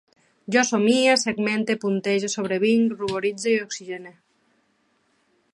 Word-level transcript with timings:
Jo 0.53 0.61
somie, 0.69 1.11
segmente, 1.25 1.75
puntege, 1.83 2.31
sobrevinc, 2.37 2.97
ruboritze, 3.03 3.57
oxigene 3.67 4.19